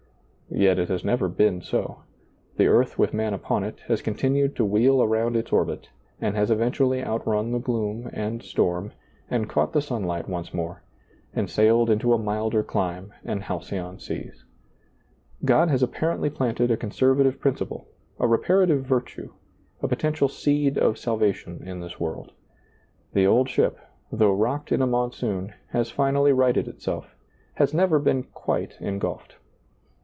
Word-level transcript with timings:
Yet 0.53 0.79
it 0.79 0.89
has 0.89 1.05
never 1.05 1.29
been 1.29 1.61
so; 1.61 2.01
the 2.57 2.67
earth 2.67 2.99
with 2.99 3.13
man 3.13 3.33
upon 3.33 3.63
it 3.63 3.79
has 3.87 4.01
continued 4.01 4.53
to 4.57 4.65
wheel 4.65 5.01
around 5.01 5.37
its 5.37 5.53
orbit, 5.53 5.87
and 6.19 6.35
has 6.35 6.51
eventually 6.51 7.01
outrun 7.01 7.53
the 7.53 7.59
^lailizccbvGoOgle 7.61 7.71
A 7.71 7.93
NEW 7.93 8.01
YEAR 8.01 8.01
SERMON 8.01 8.01
91 8.01 8.01
gloom 8.01 8.25
and 8.25 8.43
storm 8.43 8.91
and 9.29 9.49
caught 9.49 9.71
the 9.71 9.81
sunlight 9.81 10.27
once 10.27 10.53
more, 10.53 10.83
and 11.33 11.49
sailed 11.49 11.89
into 11.89 12.11
a 12.11 12.17
milder 12.17 12.63
clime 12.63 13.13
and 13.23 13.43
halcyon 13.43 13.97
seas. 13.99 14.43
God 15.45 15.69
has 15.69 15.81
apparently 15.81 16.29
planted 16.29 16.69
a 16.69 16.75
conservative 16.75 17.39
principle, 17.39 17.87
a 18.19 18.27
reparative 18.27 18.83
virtue, 18.83 19.31
a 19.81 19.87
potential 19.87 20.27
seed 20.27 20.77
of 20.77 20.97
sal 20.97 21.17
vation 21.17 21.65
in 21.65 21.79
this 21.79 21.97
world. 21.97 22.33
The 23.13 23.25
old 23.25 23.47
ship, 23.47 23.79
though 24.11 24.33
rocked 24.33 24.73
in 24.73 24.81
a 24.81 24.85
monsoon, 24.87 25.53
has 25.69 25.91
finally 25.91 26.33
righted 26.33 26.67
itself, 26.67 27.15
has 27.53 27.73
never 27.73 27.97
been 27.99 28.23
quite 28.23 28.75
engulfed. 28.81 29.37